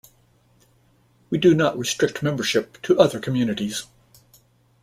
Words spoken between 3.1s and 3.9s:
communities.